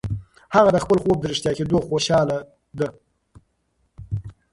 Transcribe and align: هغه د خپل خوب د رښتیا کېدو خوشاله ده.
هغه 0.55 0.69
د 0.73 0.77
خپل 0.83 0.97
خوب 1.03 1.17
د 1.19 1.25
رښتیا 1.31 1.51
کېدو 1.57 1.77
خوشاله 1.87 2.37
ده. 2.77 2.87